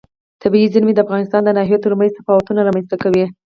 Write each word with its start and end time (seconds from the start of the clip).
طبیعي 0.41 0.67
زیرمې 0.73 0.93
د 0.95 0.99
افغانستان 1.05 1.41
د 1.43 1.49
ناحیو 1.57 1.83
ترمنځ 1.85 2.11
تفاوتونه 2.17 2.59
رامنځ 2.61 2.85
ته 2.91 2.95
کوي. 3.03 3.25